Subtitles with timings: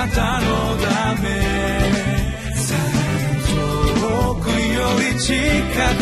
[0.00, 0.46] なたの
[0.78, 1.28] ため。
[4.00, 5.34] 遠くより近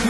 [0.02, 0.07] く。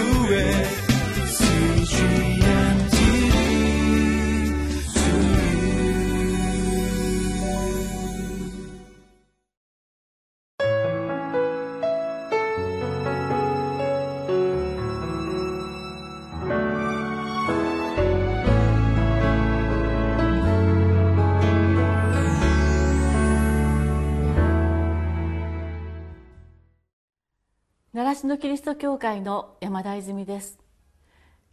[28.18, 30.59] 習志野キリスト教会の山田泉です。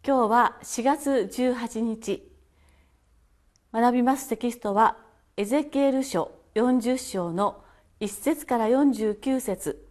[0.03, 2.27] 今日は4月18日。
[3.71, 4.97] 学びますテキストは
[5.37, 7.61] エゼキエル書40章の
[7.99, 9.85] 1節から49節。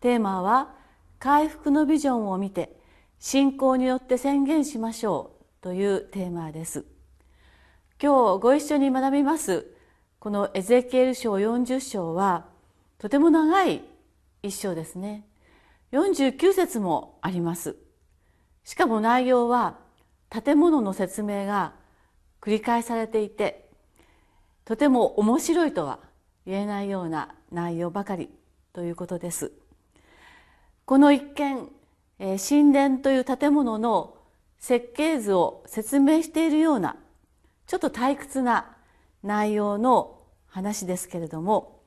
[0.00, 0.74] テーマは
[1.18, 2.74] 回復のビジョンを見て
[3.18, 5.44] 信仰によって宣言しましょう。
[5.60, 6.86] というテーマです。
[8.02, 9.66] 今日ご一緒に学びます
[10.20, 12.46] このエゼキエル書40章は
[12.96, 13.84] とても長い
[14.42, 15.26] 一章ですね。
[15.92, 17.76] 49節もあります。
[18.64, 19.78] しかも内容は
[20.30, 21.74] 建物の説明が
[22.40, 23.70] 繰り返されていて
[24.64, 25.98] とても面白いとは
[26.46, 28.30] 言えないような内容ばかり
[28.72, 29.52] ということです。
[30.86, 31.70] この一見
[32.18, 34.16] 神殿という建物の
[34.58, 36.96] 設計図を説明しているような
[37.66, 38.76] ちょっと退屈な
[39.22, 41.80] 内容の話ですけれども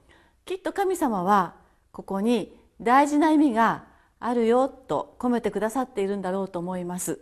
[0.45, 1.55] きっと神様は
[1.91, 3.85] ここに大事な意味が
[4.19, 7.19] あるよと込めてくださっているんだろうと思います。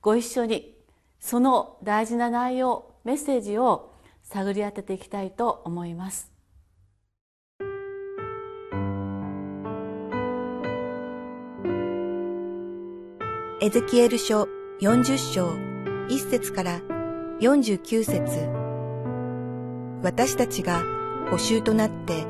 [0.00, 0.74] ご一緒に
[1.18, 6.32] その大事な内容メッセージを探り当てていきたいと思います。
[13.62, 14.48] エゼキエル書
[14.80, 15.48] 40章
[16.08, 16.80] 1節から
[17.40, 18.48] 49節。
[20.02, 20.82] 私たちが
[21.30, 22.24] 補修となって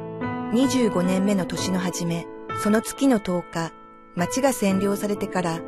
[0.53, 2.27] 25年目の年の初め、
[2.63, 3.73] その月の10日、
[4.17, 5.61] 町が占領されてから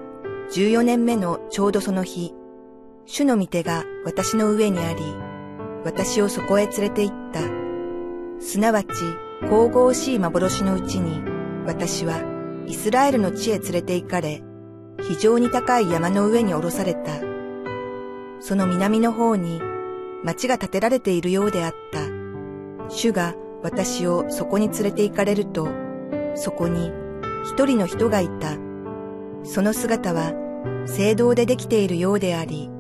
[0.50, 2.34] 14年目のちょうどその日、
[3.06, 5.00] 主の御手が私の上にあり、
[5.84, 7.40] 私をそこへ連れて行った。
[8.42, 8.88] すなわち、
[9.40, 11.22] 神々しい幻のうちに、
[11.66, 12.20] 私は
[12.66, 14.42] イスラエルの地へ連れて行かれ、
[15.00, 17.10] 非常に高い山の上に降ろされた。
[18.40, 19.62] その南の方に
[20.24, 22.00] 町が建てられているようであった。
[22.90, 25.68] 主が私をそこに連れて行かれると、
[26.34, 26.90] そこに
[27.44, 28.56] 一人の人がいた。
[29.44, 30.32] その姿は
[30.86, 32.70] 聖堂でできているようであり、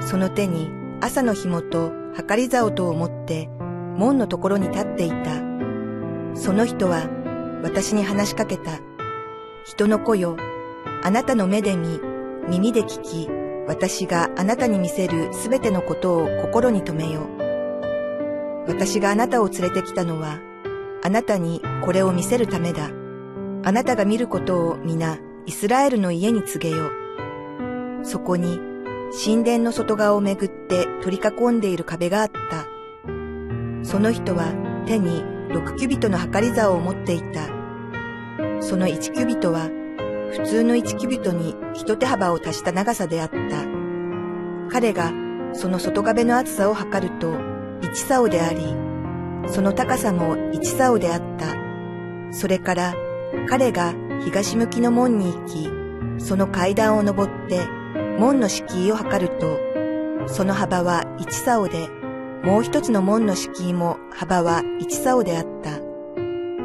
[0.00, 0.68] その手に
[1.00, 3.48] 朝の紐と測り竿とを持って
[3.96, 5.16] 門のところに立っていた。
[6.34, 7.08] その人は
[7.62, 8.80] 私に話しかけた。
[9.64, 10.36] 人の子よ、
[11.02, 12.00] あなたの目で見、
[12.48, 13.28] 耳で聞き、
[13.66, 17.26] 私があなたに見せるすべてのことを心に留めよ。
[18.68, 20.38] 私があなたを連れてきたのは、
[21.06, 22.90] あなたにこれを見せるためだ。
[23.62, 28.04] あなたが見ることを皆イスラエルの家に告げよう。
[28.04, 28.58] そこに
[29.24, 32.66] 神殿の外側をめぐって取り囲んでいる壁があった。
[33.84, 34.52] その人は
[34.88, 37.46] 手に六キュビトの測り竿を持っていた。
[38.60, 39.70] その一キュビトは
[40.32, 43.36] 普通の一キュビトに一手幅を足した長さであった。
[44.72, 45.12] 彼が
[45.52, 47.32] その外壁の厚さを測ると
[47.80, 48.85] 一竿であり、
[49.48, 51.56] その高さも一竿であった。
[52.32, 52.94] それから
[53.48, 55.70] 彼が東向きの門に行き、
[56.18, 57.66] その階段を登って
[58.18, 59.58] 門の敷居を測ると、
[60.26, 61.88] その幅は一竿で、
[62.42, 65.70] もう一つの門の敷居も幅は一竿であった。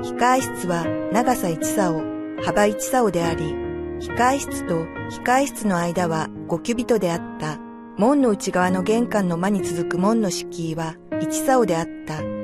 [0.02, 2.02] 控室は長さ一竿、
[2.44, 3.53] 幅一竿であり、
[4.00, 4.86] 控室と
[5.24, 7.59] 控室の間は五キュビトであった。
[7.97, 12.41] 門の内側の玄関の間に続く門の敷居は一竿であった。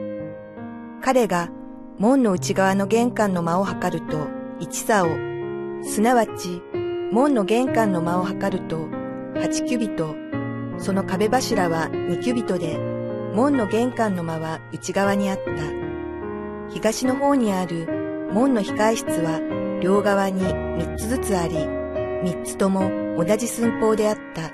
[1.01, 1.49] 彼が
[1.99, 4.27] 門の内側の玄関の間を測ると
[4.59, 5.07] 一竿、
[5.83, 6.61] すなわち
[7.11, 8.87] 門の玄関の間を測ると
[9.39, 10.15] 八キュビト、
[10.77, 12.77] その壁柱は二キュビトで、
[13.33, 15.43] 門の玄関の間は内側にあった。
[16.73, 17.87] 東の方にある
[18.33, 19.39] 門の控室は
[19.81, 21.55] 両側に三つずつあり、
[22.23, 22.91] 三つとも
[23.23, 24.51] 同じ寸法であった。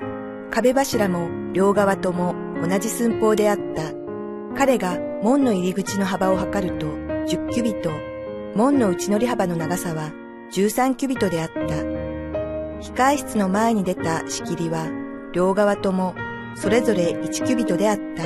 [0.50, 3.92] 壁柱も両側とも同じ寸法であった。
[4.56, 7.90] 彼が門の入り口の幅を測ると10キュビト、
[8.54, 10.12] 門の内乗り幅の長さは
[10.52, 11.60] 13キュビトであった。
[12.92, 14.86] 控室の前に出た仕切りは、
[15.32, 16.14] 両側とも
[16.54, 18.24] それぞれ1キュビトであった。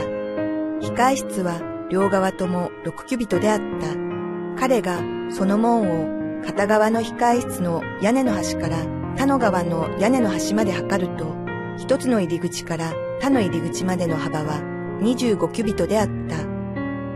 [0.88, 4.58] 控室は両側とも6キュビトであった。
[4.58, 4.98] 彼が
[5.30, 8.76] その門を片側の控室の屋根の端から
[9.16, 11.32] 他の側の屋根の端まで測ると、
[11.76, 14.60] 一つの入り口から他の入り口までの幅は
[15.00, 16.47] 25キュビトであった。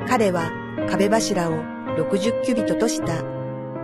[0.08, 0.50] 彼は
[0.90, 1.54] 壁柱を
[1.96, 3.22] 60キュビトとした。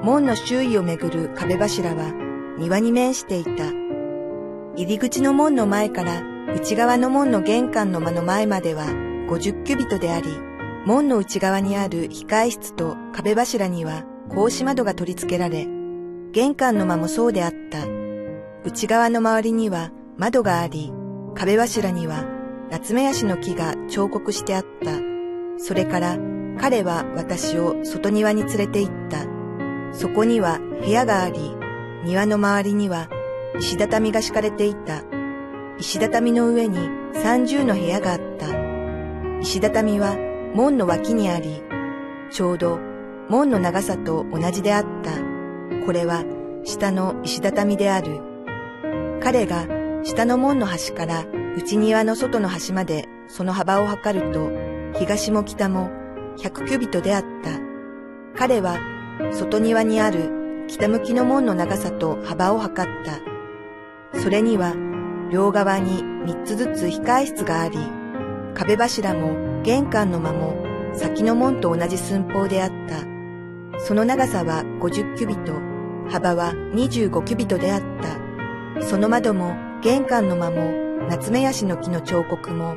[0.03, 2.13] 門の周囲をめぐる壁柱は
[2.59, 3.51] 庭に面していた。
[4.77, 6.23] 入り口の門の前から
[6.55, 8.87] 内側の門の玄関の間の前までは
[9.29, 10.29] 50キュビトであり、
[10.87, 15.67] 門の内側にある控え室と壁柱には格子窓が取り付けられ、
[16.33, 17.87] 玄関の間もそうであった。
[18.65, 20.93] 内側の周りには窓があり、
[21.35, 22.25] 壁柱には
[22.71, 25.08] 夏目足の木が彫刻してあった。
[25.59, 26.17] それから
[26.61, 29.27] 彼は私を外庭に連れて行った。
[29.93, 31.57] そこには部屋があり、
[32.05, 33.09] 庭の周りには
[33.59, 35.03] 石畳が敷かれていた。
[35.79, 38.49] 石畳の上に三重の部屋があった。
[39.41, 40.17] 石畳は
[40.55, 41.63] 門の脇にあり、
[42.31, 42.79] ちょうど
[43.29, 45.13] 門の長さと同じであった。
[45.85, 46.25] これは
[46.65, 48.21] 下の石畳である。
[49.21, 49.67] 彼が
[50.05, 51.25] 下の門の端から
[51.57, 55.91] 内庭の外の端までその幅を測ると、東も北も
[56.39, 57.51] 100キュビトであった。
[58.39, 58.79] 彼は
[59.33, 64.19] 外庭にある北向きの門の長さと幅を測った。
[64.21, 64.75] それには
[65.31, 67.79] 両側に3つずつ控え室があり、
[68.55, 70.57] 壁柱も玄関の間も
[70.95, 73.05] 先の門と同じ寸法であった。
[73.81, 75.53] その長さは50キュビト、
[76.11, 78.83] 幅は25キュビトであった。
[78.83, 80.73] その窓も玄関の間も
[81.09, 82.77] 夏目ヤシの木の彫刻も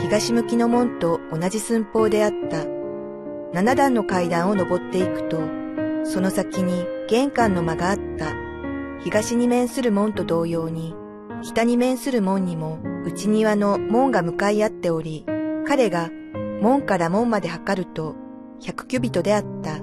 [0.00, 2.64] 東向きの門と同じ寸法であった。
[3.52, 5.40] 七段の階段を登っていくと、
[6.04, 8.26] その先に玄関の間があった。
[9.02, 10.94] 東に面する門と同様に、
[11.42, 15.24] 北に面する門にも内庭の門が向かい合っており、
[15.66, 16.10] 彼が
[16.60, 18.16] 門から門まで測ると
[18.60, 19.80] 100キュビトであった。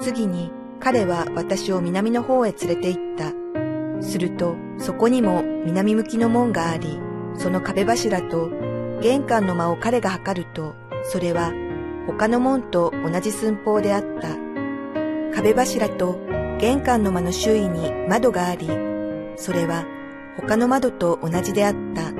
[0.00, 0.50] 次に
[0.80, 4.02] 彼は私を南の方へ連れて行った。
[4.02, 6.98] するとそこにも南向きの門があり、
[7.36, 8.50] その壁柱と
[9.00, 11.52] 玄関の間を彼が測ると、それは
[12.06, 14.36] 他の門と同じ寸法であった。
[15.34, 16.18] 壁柱と
[16.58, 18.68] 玄関の間の周囲に窓があり、
[19.36, 19.84] それは
[20.36, 22.12] 他の窓と同じであった。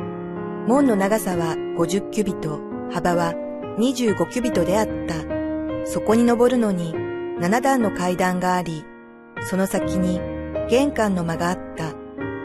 [0.66, 2.60] 門の長さは50キュビト、
[2.92, 3.32] 幅は
[3.78, 5.14] 25キュビトであった。
[5.86, 6.94] そこに登るのに
[7.38, 8.84] 7段の階段があり、
[9.42, 10.20] その先に
[10.68, 11.94] 玄関の間があった。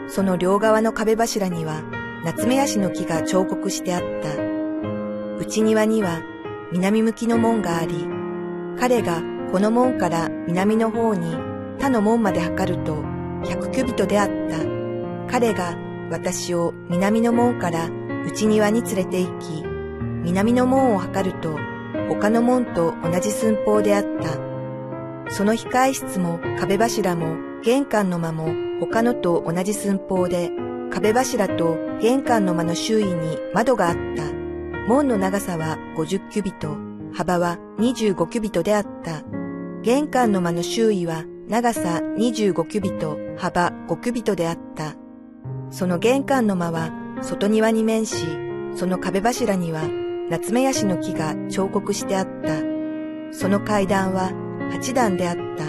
[0.08, 1.82] その両側の壁柱には
[2.24, 4.28] 夏目ヤシの木が彫刻してあった。
[5.38, 6.22] 内庭には
[6.70, 8.06] 南向きの門があり、
[8.78, 11.34] 彼がこの門から南の方に
[11.80, 12.94] 他の門まで測ると
[13.42, 14.58] 100キュビトであった。
[15.28, 15.76] 彼が
[16.10, 17.88] 私を南の門から
[18.24, 19.64] 内庭に連れて行き、
[20.22, 21.58] 南の門を測ると
[22.08, 24.38] 他の門と同じ寸法であった。
[25.28, 28.48] その控え室も壁柱も玄関の間も
[28.80, 30.52] 他のと同じ寸法で、
[30.92, 34.30] 壁柱と玄関の間の周囲に窓があった。
[34.86, 36.76] 門の長さは50キュビト、
[37.14, 39.22] 幅は25キュビトであった。
[39.82, 44.94] 玄関の間の周囲は長さ25キュビト、幅5キュビトであった。
[45.70, 46.90] その玄関の間は
[47.22, 48.26] 外庭に面し、
[48.74, 49.88] その壁柱には
[50.28, 52.60] 夏目ヤシの木が彫刻してあった。
[53.32, 54.30] その階段は
[54.70, 55.64] 八段であった。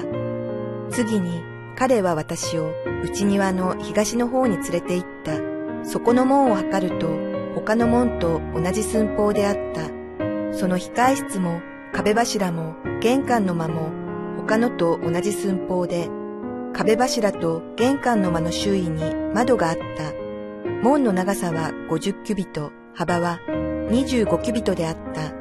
[0.92, 2.72] 次に彼は私を
[3.04, 5.34] 内庭の東の方に連れて行った。
[5.86, 7.08] そこの門を測ると
[7.56, 9.88] 他の門と同じ寸法であった。
[10.56, 11.62] その控室も
[11.92, 13.92] 壁柱も玄関の間も
[14.38, 16.10] 他のと同じ寸法で
[16.74, 20.14] 壁柱と玄関の間の周囲に窓があった。
[20.82, 25.34] 門の長さは50キュビト、幅は25キュビトであった。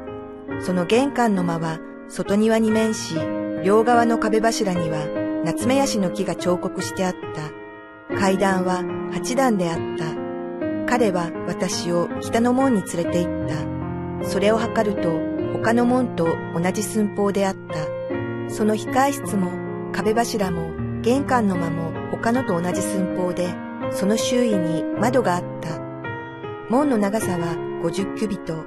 [0.63, 3.17] その玄関の間は外庭に面し、
[3.65, 7.15] 両側の壁柱には夏目ヤシの木が彫刻してあっ
[8.11, 8.17] た。
[8.17, 8.81] 階段は
[9.13, 10.05] 8段であった。
[10.87, 13.49] 彼は私を北の門に連れて行っ
[14.21, 14.29] た。
[14.29, 15.11] それを測ると
[15.53, 17.75] 他の門と同じ寸法であった。
[18.49, 19.51] その控え室も
[19.93, 23.49] 壁柱も玄関の間も他のと同じ寸法で、
[23.91, 25.81] その周囲に窓があった。
[26.69, 28.65] 門の長さは50キュビト、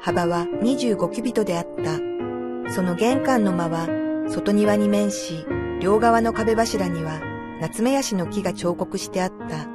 [0.00, 2.72] 幅は25キュビトであった。
[2.72, 3.86] その玄関の間は
[4.28, 5.46] 外庭に面し、
[5.80, 7.20] 両側の壁柱には
[7.60, 9.68] 夏目ヤシの木が彫刻してあった。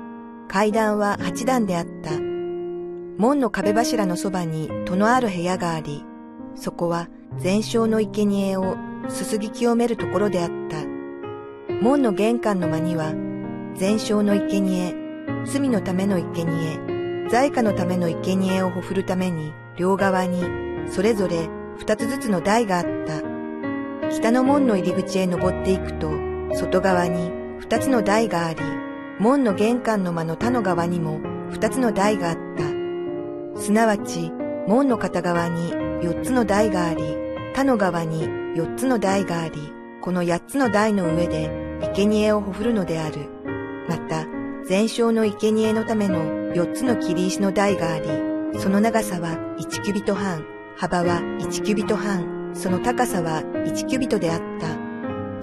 [0.48, 2.12] 階段は8段であった。
[3.18, 6.04] 門の壁柱のそばに戸のある部屋があり、
[6.56, 8.76] そこは全焼の生贄を
[9.10, 10.78] すすぎ清めるところであった。
[11.82, 13.14] 門の玄関の間には、
[13.76, 14.94] 全焼の生贄、
[15.46, 20.44] 罪のための生贄、在家のための生贄をほふるために、両側に、
[20.90, 23.31] それぞれ二つずつの台があった。
[24.14, 26.12] 北の門の入り口へ登っていくと、
[26.54, 28.60] 外側に二つの台があり、
[29.20, 32.38] 門の玄関の間の他の側にも二つの台があっ
[33.56, 33.62] た。
[33.62, 34.32] すなわち、
[34.68, 37.04] 門の片側に四つの台があり、
[37.54, 41.50] 他の側に四つの台があり、この八つの台の上で
[41.94, 43.30] 生贄をほふるのである。
[43.88, 44.26] また、
[44.66, 48.08] 全焼の生贄のための四つの切り石の台があり、
[48.60, 54.68] その長さは一キュビト半、幅は一キュビト半、その高さは一キュビトであった。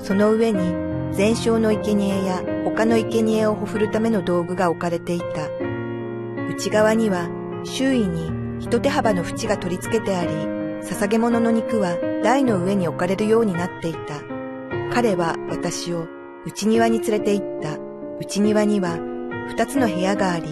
[0.02, 0.74] その上に
[1.12, 5.26] 全焼の生贄や他の生贄をほふるための道具が置かれていた。
[6.48, 7.28] 内側には
[7.64, 10.30] 周囲に一手幅の縁が取り付けてあり、
[10.82, 13.98] 捧げ物の肉は台の上に置かれるようになっていた。
[14.92, 16.06] 彼は私を
[16.46, 17.78] 内庭に連れて行った。
[18.20, 18.98] 内庭には
[19.48, 20.48] 二つの部屋があり、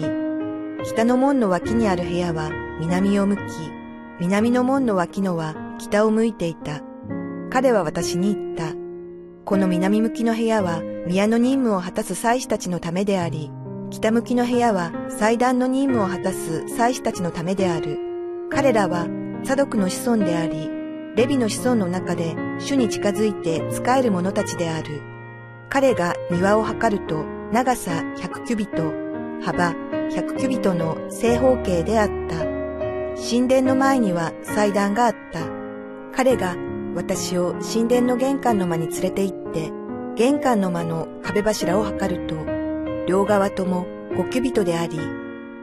[0.83, 2.49] 北の門の脇にある部屋は
[2.79, 3.41] 南を向き、
[4.19, 6.81] 南の門の脇のは北を向いていた。
[7.49, 8.75] 彼は私に言った。
[9.45, 13.51] この南向きの部屋は宮の任務を果たす祭司たちのためであり、
[13.89, 17.97] 北向きの部屋は祭壇の任務を果たす祭司たちのためである。
[18.49, 19.07] 彼らは
[19.43, 20.69] サドクの子孫であり、
[21.15, 25.01] レビの子孫の中で主に近づいて仕える者たちである。
[25.69, 28.83] 彼が庭を測ると長さ100キュビト、
[29.43, 29.71] 幅
[30.09, 32.45] 100キュビトの正方形であった。
[33.17, 35.56] 神殿の前には祭壇があった。
[36.17, 36.55] 彼が
[36.95, 39.71] 私を神殿の玄関の間に連れて行って、
[40.15, 42.35] 玄関の間の壁柱を測ると、
[43.05, 44.99] 両側とも5キュビトであり、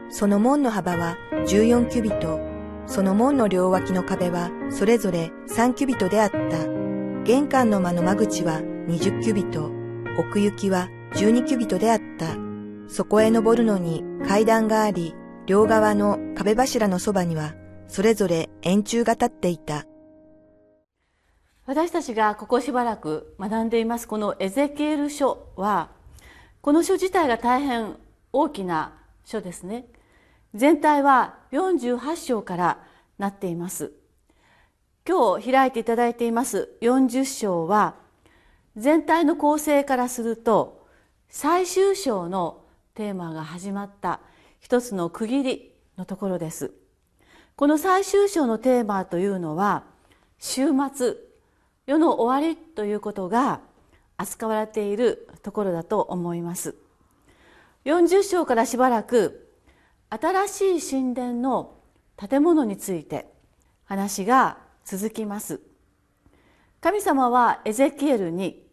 [0.09, 2.39] その門の幅は14キュビト、
[2.87, 6.37] その門の両脇の壁はそれぞれ3キュビトであった。
[7.25, 9.69] 玄関の間の間口は20キュビト、
[10.17, 12.27] 奥行きは12キュビトであった。
[12.87, 15.15] そこへ登るのに階段があり、
[15.47, 17.55] 両側の壁柱のそばには
[17.89, 19.85] それぞれ円柱が立っていた。
[21.67, 25.89] 私たちがここしばらく学んでいますこのエゼキエル書は
[26.61, 27.95] この書自体が大変
[28.31, 28.93] 大きな
[29.23, 29.87] 書ですね。
[30.53, 32.83] 全体は48章から
[33.17, 33.93] なっています。
[35.07, 37.95] 今日開いていただいています40章は
[38.75, 40.87] 全体の構成からすると
[41.29, 44.19] 最終章のテーマが始まった
[44.59, 46.73] 一つの区切りのところです。
[47.55, 49.83] この最終章のテーマというのは
[50.37, 51.24] 終末
[51.87, 53.61] 世の終わりということが
[54.17, 56.75] 扱われているところだと思います。
[57.85, 59.51] 40章からしばらく
[60.09, 61.75] 新しい神殿の
[62.17, 63.31] 建物について
[63.83, 65.61] 話が続きます。
[66.81, 68.65] 神様はエゼキエルに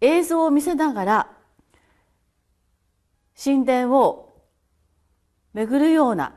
[0.00, 1.30] 映像を見せながら
[3.42, 4.42] 神殿を
[5.52, 6.34] 巡るような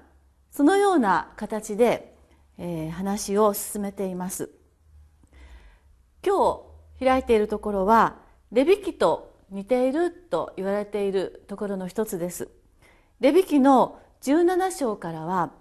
[0.49, 2.15] そのような形で、
[2.57, 4.49] えー、話を進めています。
[6.25, 6.63] 今
[6.99, 8.17] 日開いているところは
[8.51, 12.49] レビ記と似ていると言われているところの一つです。
[13.19, 15.51] レビ記の17章からは、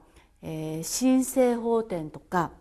[0.42, 2.52] えー、神聖法典とか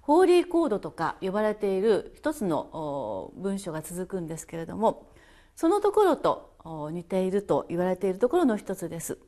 [0.00, 5.08] ホーリーコードとか呼ばれている一つの文章が続くんですけれども
[5.56, 9.18] そのところと似ていると言われているところの一つです。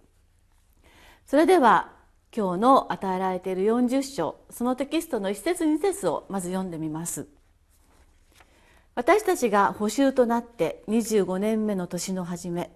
[1.24, 1.92] それでは
[2.36, 7.28] 今日の与えられている40章そのテキストの一節二節をまず読んでみます。
[8.96, 12.70] 私たちが補修となって25年目の年の初め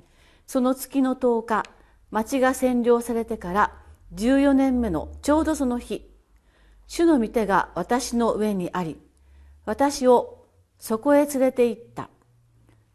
[0.47, 1.65] その月の10日
[2.11, 3.73] 町が占領されてから
[4.15, 6.07] 14年目のちょうどその日
[6.87, 8.99] 主の御手が私の上にあり
[9.65, 10.45] 私を
[10.79, 12.11] そこへ連れて行った。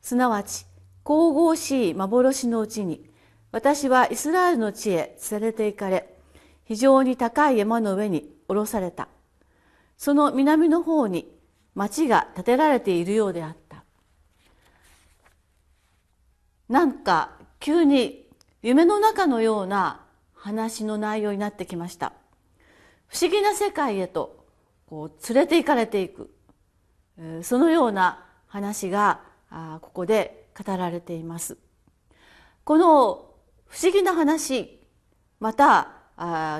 [0.01, 0.65] すなわち
[1.03, 3.10] 神々しい幻のうちに
[3.51, 6.15] 私はイスラエルの地へ連れて行かれ
[6.65, 9.08] 非常に高い山の上に下ろされた。
[9.98, 11.35] その南の方に
[11.75, 13.84] 町が建てられているようであった。
[16.67, 18.27] なんか急に
[18.63, 20.01] 夢の中のような
[20.34, 22.13] 話の内容になってきました。
[23.08, 24.46] 不思議な世界へと
[24.88, 26.34] こう連れて行かれていく。
[27.44, 29.22] そのような話が
[29.82, 31.58] ここで語られています。
[32.63, 33.32] この
[33.67, 34.79] 不思議な話
[35.39, 35.91] また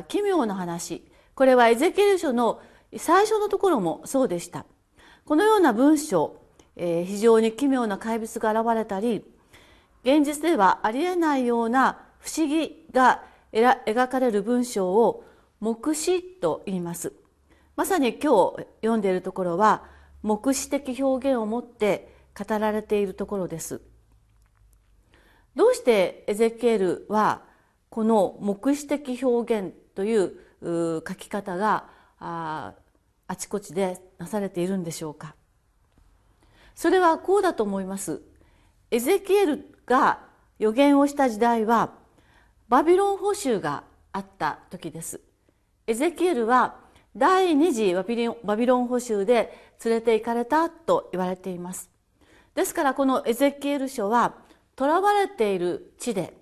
[0.08, 2.62] 奇妙な話これはエゼキエル書の
[2.98, 4.66] 最初のところもそうでした。
[5.28, 6.40] このような文章、
[6.76, 9.26] 非常に奇妙な怪物が現れたり
[10.04, 15.24] 現実ではありえないような不思議が描かれる文章を
[15.60, 17.12] 目視と言います。
[17.76, 19.86] まさに今日読んでいるところは
[20.22, 23.82] 目視的表現を持って語られているところです。
[25.56, 27.42] どうしてエゼキエルは
[27.90, 32.76] この目視的表現という書き方が
[33.28, 35.36] あちこちでなされているんでしょうか。
[36.76, 38.22] それはこうだと思います。
[38.92, 40.20] エゼキエルが
[40.60, 41.94] 予言をした時代は
[42.68, 45.22] バビロン捕囚があった時です。
[45.88, 46.76] エゼキエルは
[47.16, 51.90] 第二次バビロンバビロン捕囚で連れて行かれたと言われています。
[52.54, 54.36] ですからこのエゼキエル書は
[54.78, 56.38] 囚われている地で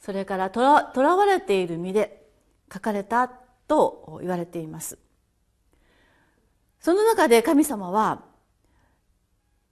[0.00, 2.26] それから囚われている身で
[2.72, 4.98] 書かれたと言われています。
[6.84, 8.20] その中で神様は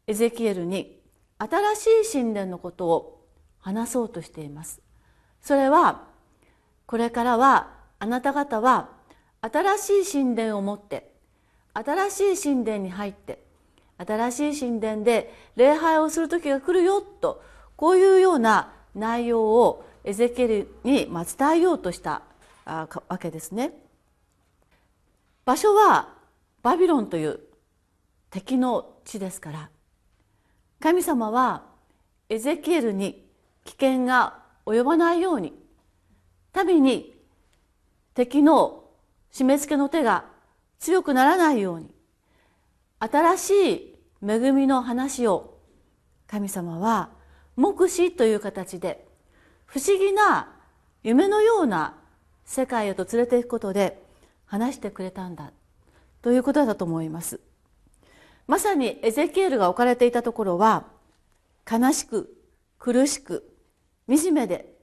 [0.06, 0.98] エゼキエルに
[1.36, 3.26] 新しい神殿のことを
[3.58, 4.80] 話そうとしています
[5.42, 6.04] それは
[6.86, 8.88] これからはあなた方は
[9.42, 11.12] 新しい神殿を持って
[11.74, 13.40] 新しい神殿に入って
[13.98, 17.44] 新しい神殿で礼拝をする時が来るよと
[17.76, 22.22] こういうような内容をエゼキエルに伝えようとした
[22.64, 22.88] わ
[23.20, 23.72] けですね。
[25.44, 26.21] 場所は
[26.62, 27.40] バビロンという
[28.30, 29.70] 敵の地ですから
[30.80, 31.64] 神様は
[32.28, 33.24] エゼキエルに
[33.64, 35.52] 危険が及ばないように
[36.66, 37.14] 民に
[38.14, 38.84] 敵の
[39.32, 40.24] 締め付けの手が
[40.78, 41.90] 強くならないように
[42.98, 45.58] 新しい恵みの話を
[46.26, 47.10] 神様は
[47.56, 49.06] 目視という形で
[49.66, 50.48] 不思議な
[51.02, 51.96] 夢のような
[52.44, 54.02] 世界へと連れていくことで
[54.46, 55.52] 話してくれたんだ。
[56.22, 57.40] ということだと思います。
[58.46, 60.86] まさにエゼキエルが置かれていたところは
[61.70, 62.36] 悲しく
[62.78, 63.54] 苦しく
[64.08, 64.74] 惨めで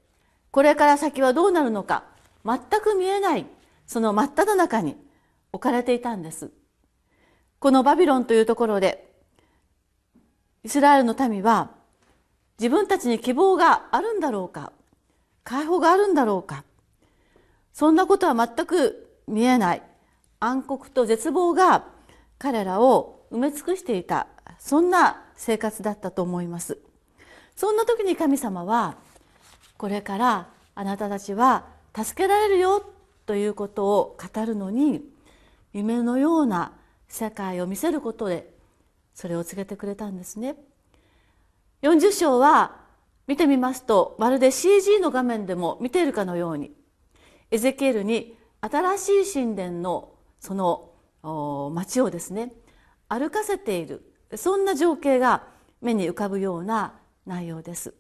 [0.52, 2.06] これから先はどうなるのか
[2.46, 3.46] 全く見えない
[3.86, 4.96] その真っ只中に
[5.52, 6.52] 置かれていたんです。
[7.60, 9.12] このバビロンというところで
[10.64, 11.72] イスラエルの民は
[12.58, 14.72] 自分たちに希望があるんだろうか
[15.44, 16.64] 解放があるんだろうか
[17.74, 19.89] そんなことは全く見えない。
[20.40, 21.86] 暗黒と絶望が
[22.38, 24.28] 彼らを埋め尽くしていた
[24.58, 26.78] そんな生活だったと思います。
[27.56, 28.96] そんな時に神様は
[29.78, 31.66] これからあなたたちは
[31.96, 32.84] 助けられるよ
[33.26, 35.04] ということを語るのに
[35.74, 36.72] 夢のような
[37.08, 38.54] 世界を見せることで
[39.14, 40.56] それを告げてくれたんですね。
[41.82, 42.78] 40章は
[43.28, 46.72] 見てみますとまるで CG の画面でも見ているかのように
[47.52, 52.54] エゼキエルに新しい神殿のその街をですね
[53.08, 55.44] 歩かせているそんな情景が
[55.82, 56.94] 目に浮かぶような
[57.26, 57.94] 内容です。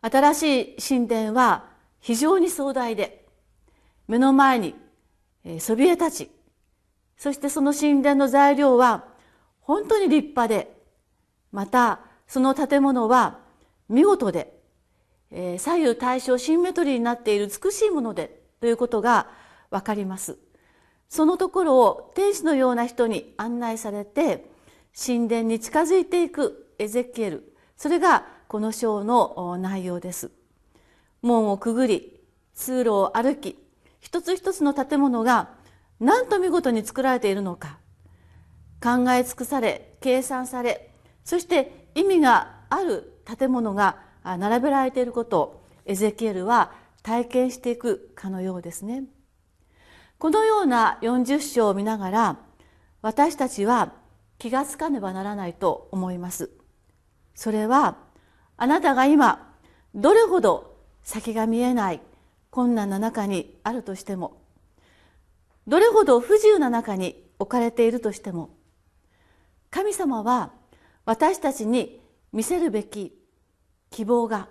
[0.00, 1.64] 新しい神殿は
[2.00, 3.26] 非常に壮大で
[4.06, 4.74] 目の前に
[5.58, 6.30] そびえ立ち
[7.16, 9.04] そしてその神殿の材料は
[9.60, 10.76] 本当に立派で
[11.50, 13.40] またその建物は
[13.88, 14.56] 見事で
[15.58, 19.28] 左右対称シンメトリーになっている美しいものでということが
[19.70, 20.38] わかります。
[21.08, 24.50] そのところを天使のような人に案内されて
[24.96, 27.54] 神殿に近づいていくエゼキエル。
[27.76, 30.30] それがこの章の内容です。
[31.22, 32.20] 門をくぐり
[32.54, 33.58] 通路を歩き
[34.00, 35.50] 一つ一つの建物が
[36.00, 37.78] 何と見事に作られているのか
[38.82, 40.92] 考え尽くされ計算され
[41.24, 49.04] そして意味がある建物が並べられていることをエゼキエルは体験していくかのようですね。
[50.18, 52.36] このような40章を見ながら
[53.02, 53.92] 私たちは
[54.38, 56.50] 気がつかねばならないと思います。
[57.34, 57.98] それは
[58.56, 59.54] あなたが今
[59.94, 62.00] どれほど先が見えない
[62.50, 64.42] 困難な中にあるとしても
[65.66, 68.50] どれほど不自由な中に置かれているとしても
[69.70, 70.52] 神様は
[71.04, 72.00] 私たちに
[72.32, 73.12] 見せるべき
[73.90, 74.48] 希望が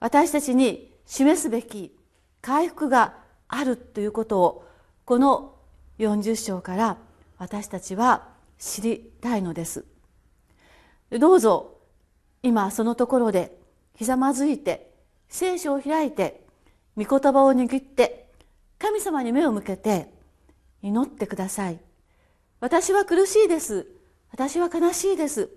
[0.00, 1.96] 私たちに示すべき
[2.40, 3.14] 回復が
[3.48, 4.68] あるということを
[5.04, 5.54] この
[5.98, 6.98] 40章から
[7.38, 9.84] 私たちは知りたいのです。
[11.10, 11.78] どうぞ
[12.42, 13.56] 今そのところで
[13.94, 14.90] ひざまずいて
[15.28, 16.44] 聖書を開いて
[16.96, 18.28] 御言葉を握って
[18.78, 20.12] 神様に目を向けて
[20.82, 21.80] 祈ってください。
[22.60, 23.86] 私は苦しいです。
[24.30, 25.48] 私は悲しいです。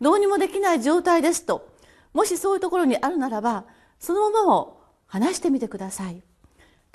[0.00, 1.68] どうにもできない状態ですと
[2.12, 3.64] もしそういうところにあるならば
[3.98, 6.22] そのままを話してみてください。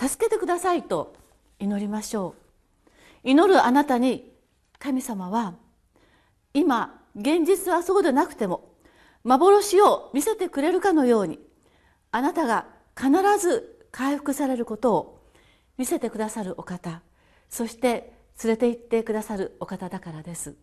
[0.09, 1.15] 助けてくださいと
[1.59, 2.35] 祈りましょ
[3.23, 4.33] う祈るあなたに
[4.77, 5.53] 神様は
[6.53, 8.73] 今現実はそうでなくても
[9.23, 11.39] 幻を見せてくれるかのように
[12.11, 12.65] あなたが
[12.97, 15.23] 必ず回復されることを
[15.77, 17.01] 見せてくださるお方
[17.49, 18.11] そして
[18.43, 20.55] 連れて行ってくださるお方だからです。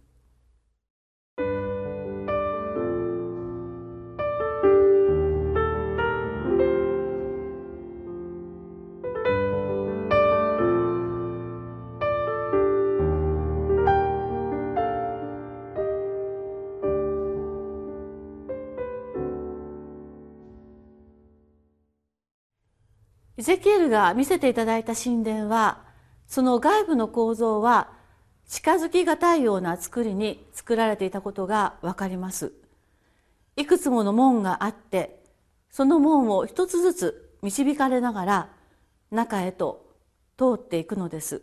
[23.40, 25.78] エゼキエルが見せていただいた神殿は
[26.26, 27.88] その外部の構造は
[28.46, 32.52] 近づきがたいような作りに作られていたことがわかります。
[33.56, 35.22] いくつもの門があって
[35.70, 38.50] その門を一つずつ導かれながら
[39.10, 39.86] 中へと
[40.36, 41.40] 通っていくのです。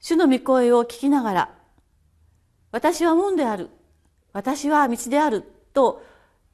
[0.00, 1.54] 主の御声を聞きながら
[2.72, 3.68] 私は門である
[4.32, 5.42] 私は道である
[5.74, 6.02] と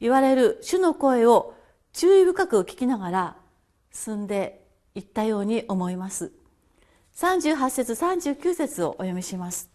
[0.00, 1.54] 言われる主の声を
[1.92, 3.43] 注意深く聞きながら
[3.94, 4.61] 進んで
[4.94, 6.33] いったように思います。
[7.14, 9.70] 38節39節をお読みします。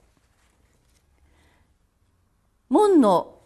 [2.69, 3.39] 門の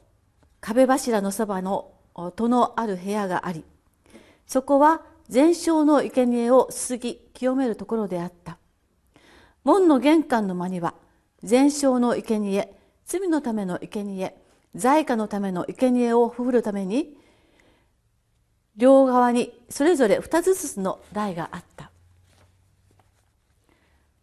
[0.59, 1.91] 壁柱のそばの
[2.35, 3.63] 戸のある部屋があり
[4.45, 8.57] そこは全焼の生贄をすすぎ清めるところであった。
[9.63, 10.93] 門の玄関の間には
[11.41, 12.69] 全焼の生贄
[13.05, 14.35] 罪のための生贄
[14.75, 17.15] 財貨のための生贄をふるために
[18.75, 21.91] 両側にそれぞれ二つずつの台があった。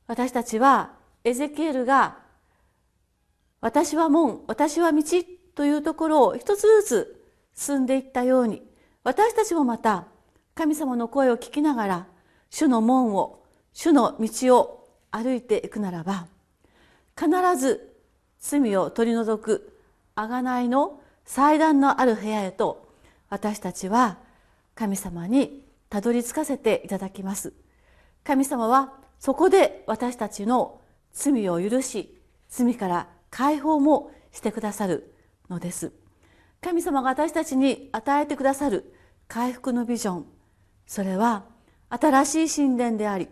[0.06, 0.90] 私たちは
[1.22, 2.18] エゼキエルが
[3.60, 5.02] 私は門私は道
[5.54, 8.62] というところを一つずつ進んでいったように
[9.04, 10.06] 私たちもまた
[10.54, 12.06] 神様の声を聞きながら
[12.50, 16.26] 主の門を主の道を歩いていくならば
[17.16, 17.94] 必ず
[18.40, 19.78] 罪を取り除く
[20.16, 22.88] 贖いの祭壇のある部屋へと
[23.28, 24.18] 私たちは
[24.80, 27.52] 神様にたどり着かせていただきます。
[28.24, 30.80] 神様はそこで私たちの
[31.12, 35.12] 罪を許し罪から解放もしてくださる
[35.50, 35.92] のです。
[36.62, 38.94] 神様が私たちに与えてくださる
[39.28, 40.26] 回復のビジョン
[40.86, 41.44] それは
[41.90, 43.28] 新しい神殿であり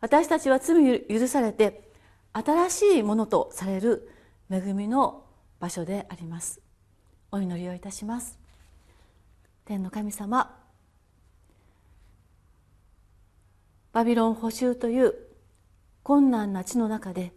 [0.00, 1.90] 私たちは罪許されて
[2.32, 4.10] 新しいものとされる
[4.50, 5.24] 恵みの
[5.60, 6.62] 場所であります。
[7.30, 8.38] お祈りをいたします。
[9.66, 10.57] 天の神様
[13.98, 15.12] バビロン捕囚という
[16.04, 17.32] 困難な地の中で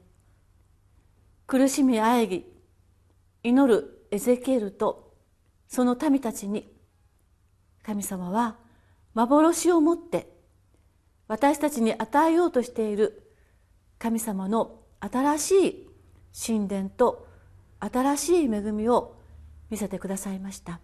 [1.47, 2.45] 苦しみあえぎ
[3.41, 5.12] 祈るエゼキエルと
[5.67, 6.71] その民たちに
[7.82, 8.58] 神様は
[9.15, 10.32] 幻をもって
[11.28, 13.24] 私たちに与えようとしている
[13.97, 15.89] 神様の新しい
[16.47, 17.28] 神殿と
[17.80, 19.15] 新しい恵みを
[19.71, 20.80] 見せてくださいました。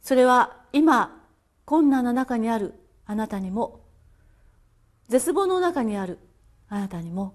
[0.00, 1.24] それは今
[1.64, 2.74] 困難な中にある
[3.04, 3.87] あなたにも
[5.08, 6.18] 絶望の中にある。
[6.68, 7.34] あなたにも。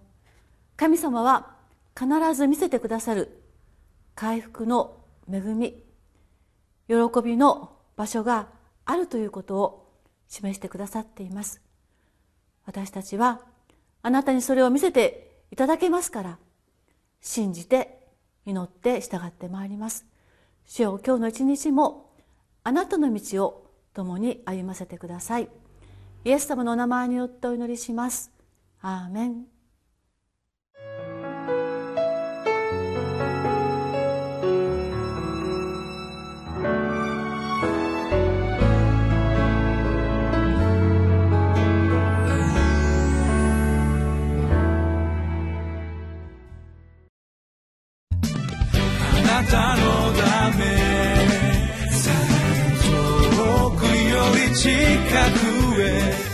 [0.76, 1.56] 神様は
[1.98, 3.42] 必ず見せてくださる。
[4.16, 4.98] 回復の
[5.32, 5.84] 恵み。
[6.88, 8.48] 喜びの場所が
[8.86, 9.92] あるということを
[10.28, 11.62] 示してくださっています。
[12.66, 13.42] 私たちは
[14.02, 16.38] あなたにそれを見せていただけますから。
[17.22, 18.06] 信じて
[18.46, 20.06] 祈って従ってまいります。
[20.66, 22.12] 主よ今日の一日も
[22.64, 25.50] あなたの道を共に歩ませてください。
[26.26, 28.32] イエス様のお名前によってお祈りします。
[28.82, 29.46] アーメン。
[48.96, 49.84] あなたの
[50.14, 50.64] ため
[52.82, 54.70] 遠くより近
[55.50, 56.33] くへ